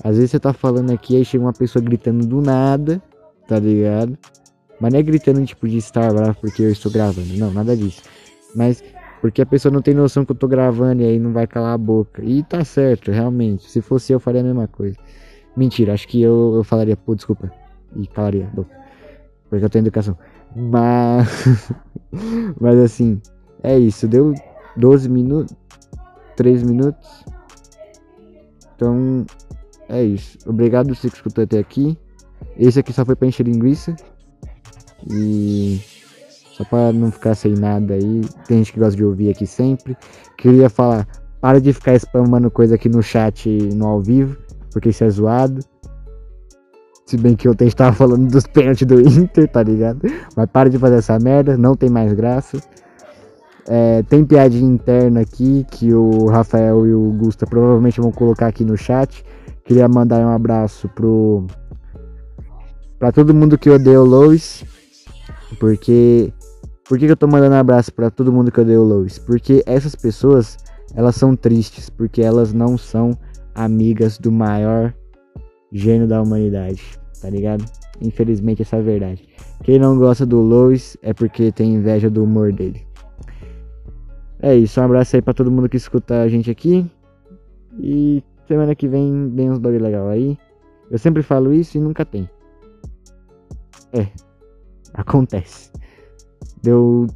Às 0.02 0.16
vezes 0.16 0.32
você 0.32 0.40
tá 0.40 0.52
falando 0.52 0.90
aqui, 0.90 1.16
aí 1.16 1.24
chega 1.24 1.44
uma 1.44 1.52
pessoa 1.52 1.82
gritando 1.84 2.26
do 2.26 2.40
nada, 2.40 3.02
tá 3.46 3.58
ligado? 3.58 4.18
Mas 4.80 4.92
não 4.92 4.98
é 4.98 5.02
gritando 5.02 5.44
tipo 5.44 5.68
de 5.68 5.78
estar 5.78 6.12
bravo 6.12 6.36
porque 6.40 6.62
eu 6.62 6.70
estou 6.70 6.90
gravando, 6.90 7.36
não, 7.36 7.52
nada 7.52 7.76
disso. 7.76 8.02
Mas 8.54 8.82
porque 9.24 9.40
a 9.40 9.46
pessoa 9.46 9.72
não 9.72 9.80
tem 9.80 9.94
noção 9.94 10.22
que 10.22 10.32
eu 10.32 10.36
tô 10.36 10.46
gravando 10.46 11.00
e 11.00 11.06
aí 11.06 11.18
não 11.18 11.32
vai 11.32 11.46
calar 11.46 11.72
a 11.72 11.78
boca. 11.78 12.22
E 12.22 12.42
tá 12.42 12.62
certo, 12.62 13.10
realmente. 13.10 13.70
Se 13.70 13.80
fosse 13.80 14.12
eu, 14.12 14.20
faria 14.20 14.42
a 14.42 14.44
mesma 14.44 14.68
coisa. 14.68 14.98
Mentira, 15.56 15.94
acho 15.94 16.06
que 16.06 16.20
eu, 16.20 16.56
eu 16.56 16.62
falaria, 16.62 16.94
pô, 16.94 17.14
desculpa. 17.14 17.50
E 17.96 18.06
calaria, 18.06 18.50
porque 19.48 19.64
eu 19.64 19.70
tenho 19.70 19.84
educação. 19.84 20.18
Mas. 20.54 21.72
Mas 22.60 22.78
assim, 22.78 23.18
é 23.62 23.78
isso. 23.78 24.06
Deu 24.06 24.34
12 24.76 25.08
minutos. 25.08 25.56
3 26.36 26.62
minutos. 26.62 27.24
Então, 28.76 29.24
é 29.88 30.02
isso. 30.02 30.36
Obrigado 30.46 30.94
você 30.94 31.08
que 31.08 31.16
escutou 31.16 31.44
até 31.44 31.58
aqui. 31.58 31.96
Esse 32.58 32.80
aqui 32.80 32.92
só 32.92 33.06
foi 33.06 33.16
pra 33.16 33.26
encher 33.26 33.46
linguiça. 33.46 33.96
E. 35.10 35.80
Só 36.56 36.64
para 36.64 36.92
não 36.92 37.10
ficar 37.10 37.34
sem 37.34 37.54
nada 37.54 37.94
aí. 37.94 38.22
Tem 38.46 38.58
gente 38.58 38.72
que 38.72 38.78
gosta 38.78 38.96
de 38.96 39.04
ouvir 39.04 39.30
aqui 39.30 39.46
sempre. 39.46 39.96
Queria 40.38 40.70
falar, 40.70 41.06
para 41.40 41.60
de 41.60 41.72
ficar 41.72 41.94
spamando 41.96 42.50
coisa 42.50 42.76
aqui 42.76 42.88
no 42.88 43.02
chat 43.02 43.48
no 43.74 43.86
ao 43.86 44.00
vivo, 44.00 44.36
porque 44.72 44.90
isso 44.90 45.02
é 45.02 45.10
zoado. 45.10 45.60
Se 47.06 47.16
bem 47.16 47.34
que 47.34 47.48
eu 47.48 47.56
estava 47.60 47.92
falando 47.92 48.30
dos 48.30 48.46
pênaltis 48.46 48.86
do 48.86 49.00
Inter, 49.00 49.50
tá 49.50 49.62
ligado? 49.62 50.00
Mas 50.36 50.46
para 50.50 50.70
de 50.70 50.78
fazer 50.78 50.96
essa 50.96 51.18
merda, 51.18 51.56
não 51.56 51.74
tem 51.74 51.90
mais 51.90 52.12
graça. 52.12 52.58
É, 53.66 54.02
tem 54.04 54.24
piadinha 54.24 54.70
interna 54.70 55.22
aqui 55.22 55.66
que 55.70 55.92
o 55.92 56.26
Rafael 56.26 56.86
e 56.86 56.94
o 56.94 57.10
Gusta 57.12 57.46
provavelmente 57.46 58.00
vão 58.00 58.12
colocar 58.12 58.46
aqui 58.46 58.64
no 58.64 58.76
chat. 58.76 59.24
Queria 59.64 59.88
mandar 59.88 60.20
um 60.20 60.30
abraço 60.30 60.88
pro 60.90 61.46
para 62.98 63.10
todo 63.10 63.34
mundo 63.34 63.58
que 63.58 63.68
odeia 63.68 64.00
o 64.00 64.04
Lois, 64.04 64.64
porque 65.54 66.32
por 66.86 66.98
que, 66.98 67.06
eu 67.06 67.16
tô 67.16 67.26
mandando 67.26 67.54
um 67.54 67.58
abraço 67.58 67.92
para 67.92 68.10
todo 68.10 68.32
mundo 68.32 68.52
que 68.52 68.60
odeia 68.60 68.80
o 68.80 68.84
Lois? 68.84 69.18
Porque 69.18 69.62
essas 69.66 69.94
pessoas, 69.94 70.58
elas 70.94 71.16
são 71.16 71.34
tristes, 71.34 71.88
porque 71.88 72.20
elas 72.20 72.52
não 72.52 72.76
são 72.76 73.18
amigas 73.54 74.18
do 74.18 74.30
maior 74.30 74.94
gênio 75.72 76.06
da 76.06 76.20
humanidade, 76.20 76.82
tá 77.22 77.30
ligado? 77.30 77.64
Infelizmente 78.02 78.62
essa 78.62 78.76
é 78.76 78.80
a 78.80 78.82
verdade. 78.82 79.26
Quem 79.62 79.78
não 79.78 79.96
gosta 79.96 80.26
do 80.26 80.40
Lois 80.40 80.96
é 81.00 81.14
porque 81.14 81.50
tem 81.50 81.74
inveja 81.74 82.10
do 82.10 82.22
humor 82.22 82.52
dele. 82.52 82.86
É 84.40 84.54
isso, 84.54 84.78
um 84.78 84.84
abraço 84.84 85.16
aí 85.16 85.22
pra 85.22 85.32
todo 85.32 85.50
mundo 85.50 85.70
que 85.70 85.78
escuta 85.78 86.20
a 86.20 86.28
gente 86.28 86.50
aqui. 86.50 86.84
E 87.80 88.22
semana 88.46 88.74
que 88.74 88.86
vem 88.86 89.30
vem 89.34 89.50
uns 89.50 89.58
bagulho 89.58 89.82
legal 89.82 90.08
aí. 90.08 90.36
Eu 90.90 90.98
sempre 90.98 91.22
falo 91.22 91.50
isso 91.52 91.78
e 91.78 91.80
nunca 91.80 92.04
tem. 92.04 92.28
É, 93.90 94.06
acontece. 94.94 95.70
Deu. 96.62 97.06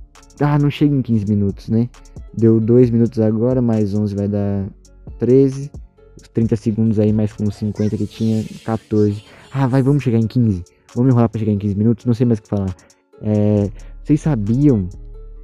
Ah, 0.41 0.59
não 0.59 0.71
chega 0.71 0.95
em 0.95 1.03
15 1.03 1.27
minutos, 1.27 1.69
né? 1.69 1.89
Deu 2.37 2.61
2 2.61 2.91
minutos 2.91 3.19
agora, 3.19 3.63
mais 3.63 3.95
11 3.95 4.15
vai 4.15 4.29
dar 4.29 4.69
13. 5.19 5.71
Os 6.21 6.29
30 6.29 6.57
segundos 6.57 6.99
aí, 6.99 7.13
mais 7.13 7.33
com 7.33 7.51
50 7.51 7.97
que 7.97 8.07
tinha, 8.07 8.45
14. 8.65 9.25
Ah, 9.53 9.67
vai, 9.67 9.83
vamos 9.83 10.03
chegar 10.03 10.19
em 10.19 10.27
15. 10.27 10.65
Vamos 10.95 11.11
enrolar 11.11 11.29
pra 11.29 11.39
chegar 11.39 11.53
em 11.53 11.59
15 11.59 11.75
minutos, 11.75 12.05
não 12.05 12.15
sei 12.15 12.27
mais 12.27 12.39
o 12.39 12.43
que 12.43 12.49
falar. 12.49 12.75
É, 13.23 13.71
vocês 14.03 14.21
sabiam 14.21 14.89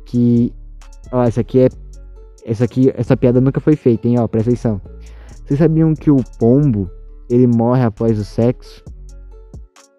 que. 0.04 0.52
Ó, 1.12 1.22
essa 1.22 1.40
aqui 1.40 1.60
é. 1.60 1.68
Essa 2.44 2.64
aqui, 2.64 2.92
essa 2.94 3.16
piada 3.16 3.40
nunca 3.40 3.58
foi 3.58 3.74
feita, 3.74 4.06
hein? 4.06 4.18
Ó, 4.18 4.28
presta 4.28 4.50
atenção. 4.50 4.80
Vocês 5.44 5.58
sabiam 5.58 5.94
que 5.94 6.10
o 6.10 6.16
pombo 6.38 6.90
ele 7.30 7.46
morre 7.46 7.82
após 7.82 8.18
o 8.18 8.24
sexo? 8.24 8.84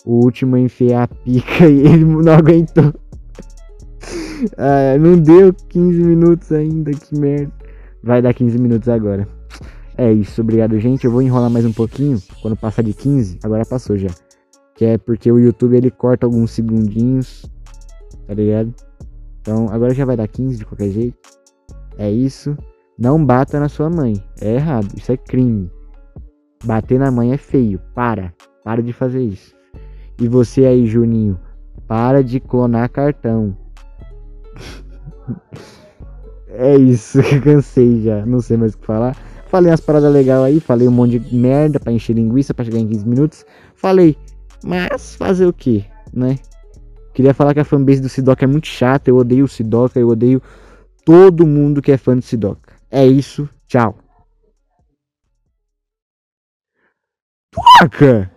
O 0.06 0.24
último 0.24 0.56
a 0.56 0.60
enfiar 0.60 1.04
a 1.04 1.08
pica 1.08 1.68
e 1.68 1.80
ele 1.80 2.06
não 2.06 2.34
aguentou. 2.34 2.94
Ah, 4.58 4.98
não 5.00 5.20
deu 5.20 5.54
15 5.54 6.04
minutos 6.04 6.52
ainda, 6.52 6.92
que 6.92 7.18
merda. 7.18 7.52
Vai 8.04 8.22
dar 8.22 8.34
15 8.34 8.60
minutos 8.60 8.88
agora. 8.88 9.28
É 9.98 10.12
isso, 10.12 10.42
obrigado, 10.42 10.78
gente. 10.80 11.06
Eu 11.06 11.12
vou 11.12 11.22
enrolar 11.22 11.50
mais 11.50 11.66
um 11.66 11.74
pouquinho. 11.74 12.22
Quando 12.42 12.56
passar 12.56 12.84
de 12.84 12.94
15, 12.94 13.40
agora 13.44 13.66
passou 13.66 13.98
já. 13.98 14.10
Que 14.76 14.86
é 14.86 14.98
porque 14.98 15.32
o 15.32 15.40
YouTube 15.40 15.76
ele 15.76 15.90
corta 15.90 16.26
alguns 16.26 16.52
segundinhos. 16.52 17.46
Tá 18.28 18.34
ligado? 18.34 18.74
Então 19.42 19.70
agora 19.72 19.94
já 19.94 20.06
vai 20.06 20.18
dar 20.18 20.28
15 20.28 20.58
de 20.58 20.66
qualquer 20.66 20.90
jeito. 20.90 21.18
É 21.98 22.12
isso. 22.12 22.58
Não 23.00 23.24
bata 23.24 23.60
na 23.60 23.70
sua 23.70 23.90
mãe. 23.90 24.22
É 24.42 24.56
errado. 24.56 24.88
Isso 24.96 25.12
é 25.12 25.18
crime. 25.18 25.72
Bater 26.64 27.00
na 27.00 27.10
mãe 27.10 27.32
é 27.32 27.38
feio. 27.38 27.80
Para. 27.94 28.34
Para 28.64 28.84
de 28.84 28.92
fazer 28.92 29.22
isso. 29.22 29.55
E 30.19 30.27
você 30.27 30.65
aí, 30.65 30.88
Juninho, 30.88 31.39
para 31.88 32.24
de 32.24 32.39
clonar 32.39 32.89
cartão. 32.89 33.55
é 36.50 36.75
isso, 36.77 37.19
cansei 37.43 38.01
já. 38.01 38.25
Não 38.25 38.39
sei 38.39 38.57
mais 38.57 38.74
o 38.74 38.77
que 38.77 38.86
falar. 38.86 39.15
Falei 39.48 39.72
umas 39.72 39.81
paradas 39.81 40.12
legais 40.12 40.41
aí, 40.41 40.60
falei 40.60 40.88
um 40.88 40.91
monte 40.91 41.19
de 41.19 41.36
merda 41.36 41.79
pra 41.79 41.91
encher 41.91 42.13
linguiça 42.13 42.53
pra 42.53 42.65
chegar 42.65 42.79
em 42.79 42.88
15 42.88 43.07
minutos. 43.07 43.45
Falei, 43.75 44.17
mas 44.63 45.15
fazer 45.15 45.45
o 45.45 45.53
que, 45.53 45.86
né? 46.13 46.38
Queria 47.13 47.34
falar 47.34 47.53
que 47.53 47.60
a 47.60 47.65
fanbase 47.65 48.01
do 48.01 48.10
Sidoca 48.10 48.43
é 48.43 48.48
muito 48.48 48.67
chata. 48.67 49.10
Eu 49.10 49.17
odeio 49.17 49.45
o 49.45 49.48
Sidoca, 49.48 50.00
eu 50.00 50.10
odeio 50.10 50.41
todo 51.05 51.48
mundo 51.48 51.81
que 51.81 51.91
é 51.91 51.98
fã 51.98 52.15
do 52.15 52.22
Sidoca. 52.22 52.74
É 52.91 53.05
isso, 53.05 53.48
tchau. 53.67 53.98
Toca! 57.51 58.35